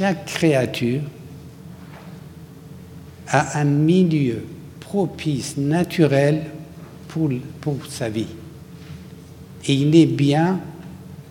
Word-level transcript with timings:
chaque 0.00 0.24
créature 0.24 1.02
a 3.28 3.60
un 3.60 3.64
milieu 3.64 4.42
propice, 4.80 5.58
naturel 5.58 6.46
pour, 7.06 7.30
sa 7.86 8.08
vie. 8.08 8.28
Et 9.66 9.74
il 9.74 9.94
est 9.94 10.06
bien 10.06 10.58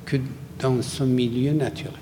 que 0.06 0.18
dans 0.60 0.84
son 0.84 1.08
milieu 1.08 1.52
naturel. 1.54 1.96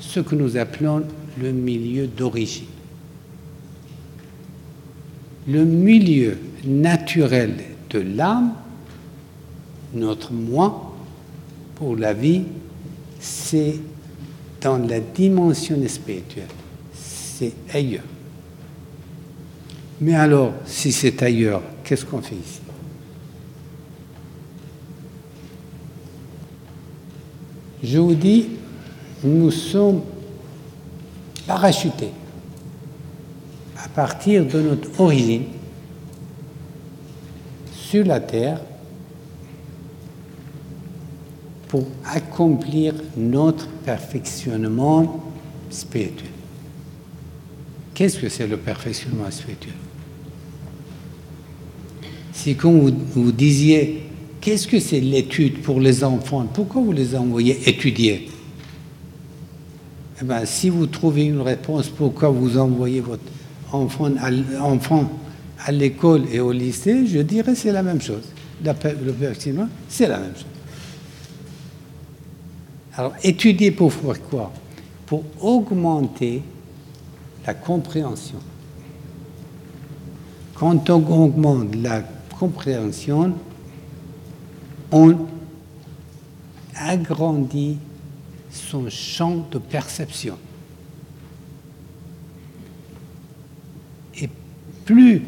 Ce 0.00 0.18
que 0.18 0.34
nous 0.34 0.56
appelons 0.56 1.04
le 1.40 1.52
milieu 1.52 2.08
d'origine. 2.08 2.66
Le 5.46 5.64
milieu 5.64 6.36
naturel 6.64 7.54
de 7.90 8.00
l'âme, 8.00 8.54
notre 9.94 10.32
moi, 10.32 10.96
pour 11.76 11.94
la 11.94 12.12
vie, 12.12 12.42
c'est 13.20 13.76
dans 14.64 14.78
la 14.78 14.98
dimension 14.98 15.76
spirituelle. 15.86 16.48
C'est 16.94 17.52
ailleurs. 17.72 18.02
Mais 20.00 20.14
alors, 20.14 20.54
si 20.64 20.90
c'est 20.90 21.22
ailleurs, 21.22 21.62
qu'est-ce 21.84 22.04
qu'on 22.06 22.22
fait 22.22 22.34
ici? 22.34 22.60
Je 27.82 27.98
vous 27.98 28.14
dis, 28.14 28.48
nous 29.22 29.50
sommes 29.50 30.00
parachutés 31.46 32.12
à 33.76 33.88
partir 33.88 34.46
de 34.46 34.60
notre 34.62 34.98
origine 34.98 35.44
sur 37.74 38.06
la 38.06 38.20
terre 38.20 38.58
pour 41.74 41.88
accomplir 42.04 42.94
notre 43.16 43.66
perfectionnement 43.66 45.24
spirituel. 45.70 46.30
Qu'est-ce 47.92 48.16
que 48.16 48.28
c'est 48.28 48.46
le 48.46 48.58
perfectionnement 48.58 49.28
spirituel? 49.28 49.74
Si 52.32 52.54
quand 52.54 52.70
vous, 52.70 52.92
vous 53.16 53.32
disiez 53.32 54.04
qu'est-ce 54.40 54.68
que 54.68 54.78
c'est 54.78 55.00
l'étude 55.00 55.62
pour 55.62 55.80
les 55.80 56.04
enfants, 56.04 56.46
pourquoi 56.54 56.80
vous 56.80 56.92
les 56.92 57.16
envoyez 57.16 57.68
étudier? 57.68 58.28
Eh 60.22 60.24
bien, 60.24 60.44
si 60.44 60.68
vous 60.68 60.86
trouvez 60.86 61.24
une 61.24 61.40
réponse 61.40 61.88
pourquoi 61.88 62.28
vous 62.28 62.56
envoyez 62.56 63.00
votre 63.00 63.24
enfant 63.72 64.12
à, 65.58 65.72
l'école 65.72 66.22
et 66.32 66.38
au 66.38 66.52
lycée, 66.52 67.04
je 67.08 67.18
dirais 67.18 67.56
c'est 67.56 67.72
la 67.72 67.82
même 67.82 68.00
chose. 68.00 68.22
Le 68.64 68.72
perfectionnement, 69.12 69.68
c'est 69.88 70.06
la 70.06 70.20
même 70.20 70.34
chose. 70.36 70.53
Alors, 72.96 73.14
étudier 73.22 73.72
pour 73.72 73.92
faire 73.92 74.22
quoi? 74.22 74.52
Pour 75.06 75.24
augmenter 75.40 76.42
la 77.46 77.54
compréhension. 77.54 78.38
Quand 80.54 80.88
on 80.88 81.24
augmente 81.24 81.74
la 81.74 82.02
compréhension, 82.38 83.34
on 84.92 85.26
agrandit 86.76 87.78
son 88.50 88.88
champ 88.88 89.44
de 89.50 89.58
perception. 89.58 90.38
Et 94.20 94.28
plus 94.84 95.22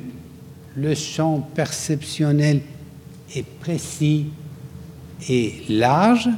le 0.77 0.95
champ 0.95 1.41
perceptionnel 1.41 2.63
est 3.35 3.47
précis 3.59 4.27
et 5.29 5.65
large, 5.69 6.29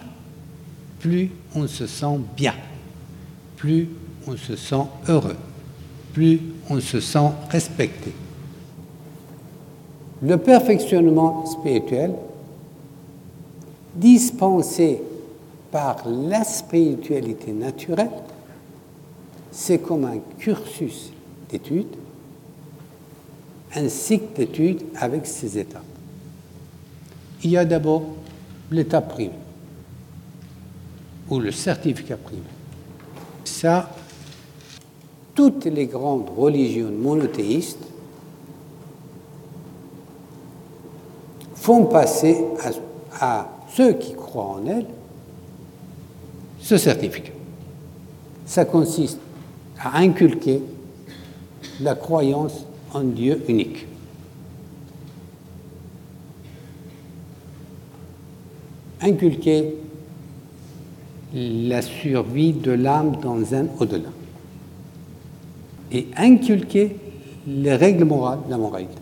plus 0.99 1.31
on 1.55 1.67
se 1.67 1.87
sent 1.87 2.19
bien, 2.37 2.55
plus 3.57 3.89
on 4.27 4.37
se 4.37 4.57
sent 4.57 4.85
heureux, 5.09 5.37
plus 6.13 6.41
on 6.69 6.81
se 6.81 7.01
sent 7.01 7.31
respecté. 7.51 8.13
Le 10.23 10.37
perfectionnement 10.37 11.47
spirituel, 11.47 12.13
dispensé 13.95 15.01
par 15.71 16.09
la 16.09 16.45
spiritualité 16.45 17.53
naturelle, 17.53 18.11
c'est 19.51 19.79
comme 19.79 20.05
un 20.05 20.19
cursus 20.39 21.13
d'études, 21.51 21.97
un 23.75 23.89
cycle 23.89 24.27
d'études 24.37 24.83
avec 24.97 25.27
ses 25.27 25.59
étapes. 25.59 25.83
Il 27.45 27.51
y 27.51 27.57
a 27.57 27.65
d'abord 27.65 28.03
l'étape 28.71 29.11
prime 29.11 29.31
ou 31.31 31.41
le 31.41 31.53
certificat 31.53 32.17
primaire. 32.17 32.45
Ça, 33.45 33.91
toutes 35.35 35.67
les 35.67 35.87
grandes 35.87 36.31
religions 36.37 36.91
monothéistes 36.91 37.87
font 41.55 41.87
passer 41.87 42.45
à, 43.21 43.25
à 43.25 43.49
ceux 43.75 43.93
qui 43.95 44.15
croient 44.15 44.59
en 44.61 44.67
elles 44.67 44.87
ce 46.61 46.77
certificat. 46.77 47.33
Ça 48.47 48.65
consiste 48.65 49.19
à 49.79 49.99
inculquer 49.99 50.63
la 51.81 51.95
croyance 51.95 52.65
en 52.93 53.03
Dieu 53.03 53.43
unique. 53.49 53.87
Inculquer 59.01 59.75
la 61.35 61.83
survie 61.83 62.53
de 62.53 62.73
l'âme 62.73 63.17
dans 63.23 63.55
un 63.55 63.67
au-delà. 63.79 64.09
Et 65.93 66.09
inculquer 66.17 66.97
les 67.47 67.75
règles 67.75 68.05
morales, 68.05 68.41
la 68.49 68.59
moralité. 68.59 68.95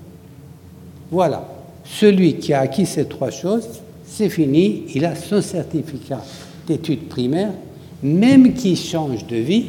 Voilà. 1.11 1.47
Celui 1.85 2.35
qui 2.35 2.53
a 2.53 2.61
acquis 2.61 2.87
ces 2.87 3.07
trois 3.07 3.31
choses, 3.31 3.69
c'est 4.07 4.29
fini, 4.29 4.85
il 4.95 5.05
a 5.05 5.15
son 5.15 5.41
certificat 5.41 6.23
d'études 6.67 7.09
primaires, 7.09 7.53
même 8.03 8.55
qu'il 8.55 8.77
change 8.77 9.27
de 9.27 9.37
vie. 9.37 9.67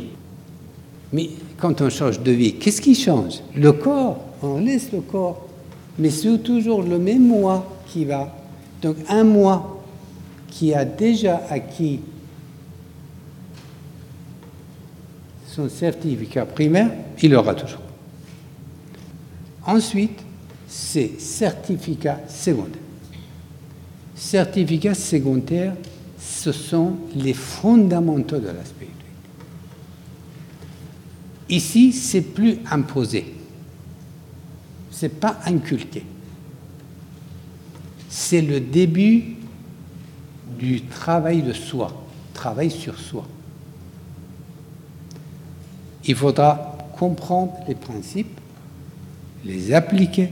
Mais 1.13 1.29
quand 1.57 1.81
on 1.81 1.89
change 1.89 2.21
de 2.21 2.31
vie, 2.31 2.53
qu'est-ce 2.53 2.81
qui 2.81 2.95
change? 2.95 3.39
Le 3.55 3.71
corps, 3.71 4.17
on 4.41 4.59
laisse 4.59 4.91
le 4.91 5.01
corps. 5.01 5.47
Mais 5.99 6.09
c'est 6.09 6.37
toujours 6.39 6.83
le 6.83 6.97
même 6.99 7.27
moi 7.27 7.65
qui 7.87 8.05
va. 8.05 8.35
Donc 8.81 8.97
un 9.09 9.23
moi 9.23 9.83
qui 10.49 10.73
a 10.73 10.85
déjà 10.85 11.41
acquis 11.49 11.99
certificat 15.67 16.45
primaire, 16.45 16.91
il 17.21 17.33
aura 17.35 17.55
toujours. 17.55 17.81
Ensuite, 19.65 20.19
c'est 20.67 21.19
certificat 21.19 22.19
secondaire. 22.27 22.81
Certificat 24.15 24.93
secondaire, 24.93 25.73
ce 26.19 26.51
sont 26.51 26.97
les 27.15 27.33
fondamentaux 27.33 28.39
de 28.39 28.47
la 28.47 28.63
spiritualité. 28.65 28.93
Ici, 31.49 31.93
c'est 31.93 32.21
plus 32.21 32.59
imposé. 32.69 33.33
C'est 34.91 35.19
pas 35.19 35.39
inculqué. 35.45 36.03
C'est 38.09 38.41
le 38.41 38.59
début 38.59 39.35
du 40.57 40.81
travail 40.81 41.41
de 41.41 41.53
soi, 41.53 42.05
travail 42.33 42.71
sur 42.71 42.97
soi 42.97 43.25
il 46.07 46.15
faudra 46.15 46.77
comprendre 46.97 47.53
les 47.67 47.75
principes, 47.75 48.39
les 49.45 49.73
appliquer 49.73 50.29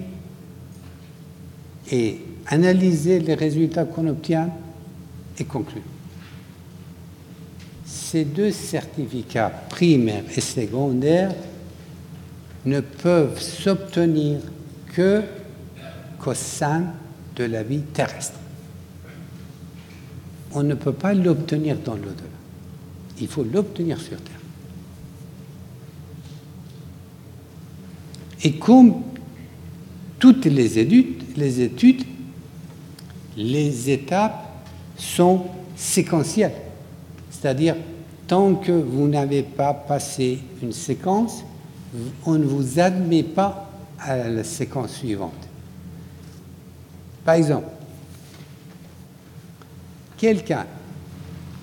et 1.92 2.19
analyser 2.48 3.19
les 3.19 3.36
résultats 3.36 3.86
qu'on 3.86 4.07
obtient 4.07 4.50
et 5.38 5.44
conclure. 5.44 5.83
Ces 7.86 8.24
deux 8.25 8.51
certificats 8.51 9.50
primaires 9.69 10.24
et 10.36 10.42
secondaires 10.42 11.33
ne 12.66 12.80
peuvent 12.80 13.39
s'obtenir 13.39 14.39
que 14.94 15.21
qu'au 16.19 16.33
sein 16.33 16.86
de 17.36 17.44
la 17.44 17.62
vie 17.62 17.81
terrestre. 17.81 18.39
On 20.54 20.63
ne 20.63 20.74
peut 20.74 20.94
pas 20.94 21.13
l'obtenir 21.13 21.78
dans 21.83 21.95
l'au-delà. 21.95 22.13
Il 23.19 23.28
faut 23.28 23.44
l'obtenir 23.44 24.00
sur 24.00 24.18
Terre. 24.21 24.44
Et 28.45 28.51
comme 28.51 29.01
toutes 30.19 30.45
les 30.45 30.77
études, 30.77 32.03
les 33.36 33.89
étapes 33.89 34.63
sont 34.95 35.45
séquentielles. 35.75 36.53
C'est-à-dire, 37.31 37.75
tant 38.27 38.53
que 38.53 38.71
vous 38.71 39.07
n'avez 39.07 39.42
pas 39.42 39.74
passé 39.74 40.38
une 40.62 40.74
séquence, 40.74 41.44
on 42.24 42.36
ne 42.36 42.45
vous 42.45 42.80
admet 42.80 43.24
pas 43.24 43.71
à 44.00 44.18
la 44.18 44.44
séquence 44.44 44.94
suivante. 44.94 45.33
Par 47.25 47.33
exemple, 47.33 47.69
quelqu'un 50.19 50.68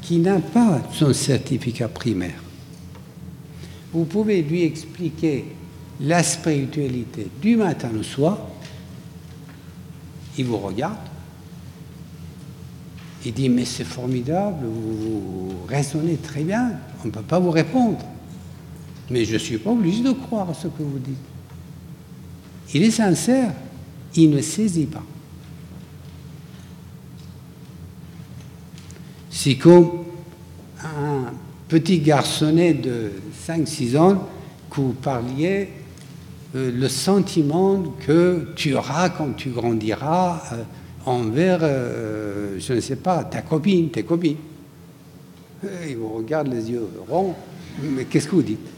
qui 0.01 0.19
n'a 0.19 0.41
pas 0.41 0.83
son 0.93 1.13
certificat 1.13 1.87
primaire. 1.87 2.43
Vous 3.93 4.05
pouvez 4.05 4.43
lui 4.43 4.65
expliquer 4.65 5.45
la 6.03 6.23
spiritualité 6.23 7.29
du 7.41 7.57
matin 7.57 7.91
au 7.99 8.03
soir, 8.03 8.39
il 10.37 10.45
vous 10.45 10.59
regarde, 10.59 10.97
il 13.25 13.33
dit 13.33 13.49
mais 13.49 13.65
c'est 13.65 13.85
formidable, 13.85 14.67
vous 14.67 15.65
raisonnez 15.69 16.17
très 16.17 16.43
bien, 16.43 16.73
on 17.03 17.07
ne 17.07 17.13
peut 17.13 17.23
pas 17.23 17.39
vous 17.39 17.51
répondre. 17.51 18.05
Mais 19.11 19.25
je 19.25 19.35
ne 19.35 19.39
suis 19.39 19.59
pas 19.59 19.71
obligé 19.71 20.03
de 20.03 20.13
croire 20.13 20.51
à 20.51 20.55
ce 20.55 20.69
que 20.69 20.83
vous 20.83 20.99
dites. 20.99 21.17
Il 22.75 22.83
est 22.83 22.91
sincère, 22.91 23.53
il 24.15 24.31
ne 24.31 24.41
saisit 24.41 24.87
pas. 24.87 25.03
C'est 29.31 29.57
comme 29.57 30.05
un 30.83 31.33
petit 31.69 32.01
garçonnet 32.01 32.75
de 32.75 33.13
5-6 33.47 33.99
ans 33.99 34.29
que 34.71 34.81
vous 34.81 34.95
parliez 34.95 35.69
le 36.55 36.89
sentiment 36.89 37.83
que 38.07 38.49
tu 38.55 38.75
auras 38.75 39.09
quand 39.11 39.33
tu 39.37 39.51
grandiras 39.51 40.43
euh, 40.53 40.63
envers, 41.07 41.61
euh, 41.63 42.59
je 42.59 42.75
ne 42.75 42.81
sais 42.81 42.97
pas, 42.97 43.25
ta 43.25 43.43
copine, 43.43 43.91
tes 43.91 44.03
copines. 44.03 44.37
Il 45.89 45.97
vous 45.97 46.09
regarde 46.09 46.49
les 46.49 46.71
yeux 46.71 46.87
ronds, 47.09 47.35
mais 47.83 48.05
qu'est-ce 48.05 48.27
que 48.27 48.35
vous 48.35 48.43
dites? 48.43 48.69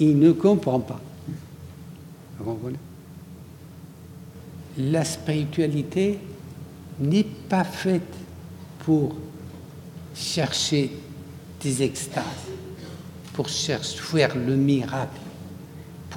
Il 0.00 0.18
ne 0.18 0.32
comprend 0.32 0.80
pas. 0.80 1.00
Vous 2.38 2.44
comprenez? 2.44 2.78
La 4.76 5.04
spiritualité 5.04 6.18
n'est 7.00 7.24
pas 7.24 7.64
faite 7.64 8.14
pour 8.80 9.16
chercher 10.14 10.90
des 11.60 11.82
extases, 11.82 12.24
pour 13.32 13.48
chercher, 13.48 13.98
faire 13.98 14.36
le 14.36 14.56
miracle, 14.56 15.20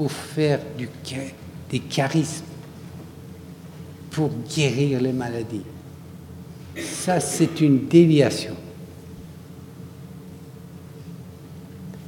pour 0.02 0.12
faire 0.12 0.60
du, 0.76 0.90
des 1.70 1.78
charismes, 1.78 2.46
pour 4.10 4.32
guérir 4.52 5.00
les 5.00 5.14
maladies. 5.14 5.62
Ça, 6.76 7.20
c'est 7.20 7.62
une 7.62 7.88
déviation. 7.88 8.56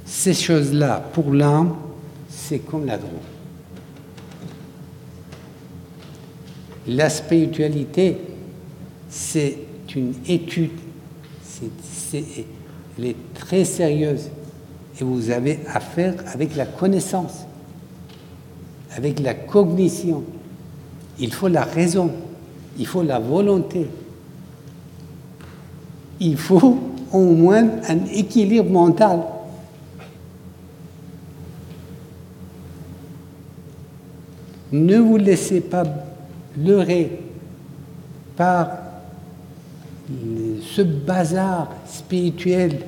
Ces 0.08 0.34
choses-là, 0.34 1.08
pour 1.14 1.32
l'âme, 1.32 1.76
c'est 2.30 2.58
comme 2.66 2.88
la 2.88 2.98
drogue. 2.98 3.12
La 6.88 7.12
spiritualité, 7.12 8.18
c'est 9.08 9.56
une 9.96 10.16
étude, 10.28 10.72
elle 12.12 13.06
est 13.06 13.34
très 13.36 13.64
sérieuse 13.64 14.32
et 15.00 15.04
vous 15.04 15.30
avez 15.30 15.60
affaire 15.72 16.16
avec 16.34 16.56
la 16.56 16.66
connaissance, 16.66 17.46
avec 18.96 19.20
la 19.20 19.34
cognition. 19.34 20.24
Il 21.20 21.34
faut 21.34 21.48
la 21.48 21.64
raison, 21.64 22.12
il 22.78 22.88
faut 22.88 23.04
la 23.04 23.20
volonté, 23.20 23.88
il 26.20 26.38
faut 26.38 26.80
au 27.12 27.20
moins 27.20 27.68
un 27.88 28.06
équilibre 28.12 28.72
mental. 28.72 29.20
Ne 34.72 34.98
vous 34.98 35.18
laissez 35.18 35.62
pas 35.62 35.84
leurrer 36.58 37.20
par 38.36 38.70
ce 40.76 40.82
bazar 40.82 41.70
spirituel 41.88 42.80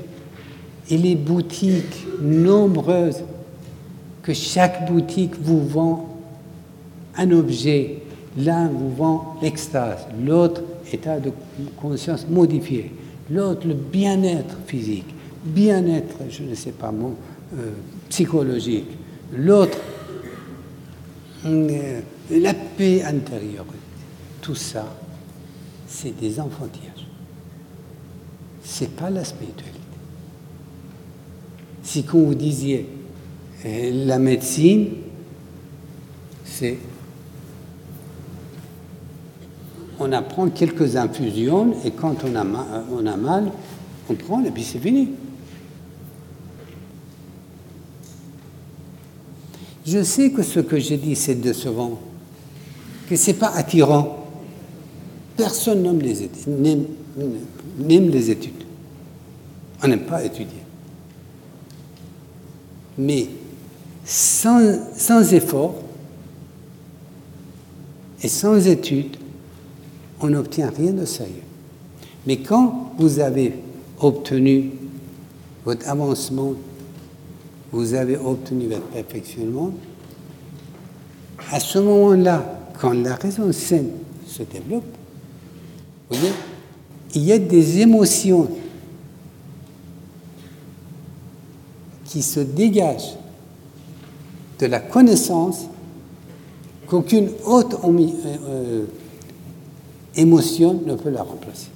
et 0.90 0.98
les 0.98 1.16
boutiques 1.16 2.06
nombreuses 2.22 3.24
que 4.26 4.34
chaque 4.34 4.92
boutique 4.92 5.36
vous 5.40 5.66
vend 5.68 6.10
un 7.16 7.32
objet. 7.32 8.02
L'un 8.38 8.68
vous 8.68 8.94
vend 8.94 9.38
l'extase, 9.42 10.00
l'autre 10.26 10.62
état 10.92 11.20
de 11.20 11.32
conscience 11.80 12.28
modifié, 12.28 12.92
l'autre 13.32 13.66
le 13.66 13.76
bien-être 13.76 14.58
physique, 14.68 15.06
bien-être, 15.46 16.18
je 16.30 16.44
ne 16.44 16.54
sais 16.54 16.72
pas, 16.72 16.92
mon, 16.92 17.14
euh, 17.58 17.72
psychologique, 18.10 18.90
l'autre 19.34 19.78
euh, 21.46 22.02
la 22.30 22.54
paix 22.54 23.04
intérieure. 23.04 23.66
Tout 24.42 24.56
ça, 24.56 24.86
c'est 25.88 26.20
des 26.20 26.40
enfantillages. 26.40 27.08
C'est 28.64 28.94
pas 28.96 29.10
la 29.10 29.24
spiritualité. 29.24 29.80
Si 31.84 32.04
quand 32.04 32.18
vous 32.18 32.36
disiez 32.36 32.86
euh, 33.66 34.06
la 34.06 34.20
médecine, 34.20 34.90
c'est 36.44 36.78
on 40.00 40.12
apprend 40.12 40.50
quelques 40.50 40.96
infusions 40.98 41.74
et 41.86 41.92
quand 41.92 42.18
on 42.26 42.36
a, 42.36 42.44
mal, 42.44 42.84
on 42.92 43.06
a 43.06 43.16
mal, 43.16 43.52
on 44.10 44.14
prend 44.14 44.44
et 44.44 44.52
puis 44.52 44.64
c'est 44.64 44.80
fini. 44.80 45.10
Je 49.86 50.04
sais 50.04 50.32
que 50.32 50.44
ce 50.44 50.60
que 50.60 50.78
j'ai 50.78 50.98
dit, 50.98 51.16
c'est 51.16 51.36
décevant, 51.36 52.00
que 53.08 53.16
ce 53.16 53.28
n'est 53.32 53.38
pas 53.38 53.52
attirant. 53.56 54.26
Personne 55.38 55.84
n'aime 55.84 56.00
les, 56.00 56.24
études, 56.24 56.70
les 57.88 58.32
études. 58.32 58.64
On 59.84 59.88
n'aime 59.88 60.06
pas 60.06 60.24
étudier. 60.24 60.64
Mais 62.98 63.28
sans, 64.06 65.34
effort 65.34 65.76
et 68.22 68.28
sans 68.28 68.56
études, 68.68 69.18
on 70.22 70.28
n'obtient 70.28 70.70
rien 70.70 70.94
de 70.94 71.06
sérieux. 71.06 71.34
Mais 72.26 72.38
quand 72.38 72.94
vous 72.98 73.20
avez 73.20 73.54
obtenu 74.00 74.72
votre 75.66 75.90
avancement 75.90 76.54
vous 77.76 77.94
avez 77.94 78.16
obtenu 78.16 78.68
votre 78.68 78.86
perfectionnement, 78.88 79.72
à 81.52 81.60
ce 81.60 81.78
moment-là, 81.80 82.62
quand 82.80 82.94
la 82.94 83.16
raison 83.16 83.52
saine 83.52 83.90
se 84.26 84.44
développe, 84.44 84.86
il 87.14 87.22
y 87.22 87.34
a 87.34 87.38
des 87.38 87.80
émotions 87.80 88.50
qui 92.06 92.22
se 92.22 92.40
dégagent 92.40 93.18
de 94.60 94.66
la 94.66 94.80
connaissance 94.80 95.66
qu'aucune 96.88 97.30
autre 97.46 97.80
euh, 97.84 98.38
euh, 98.48 98.86
émotion 100.16 100.82
ne 100.86 100.96
peut 100.96 101.10
la 101.10 101.24
remplacer. 101.24 101.68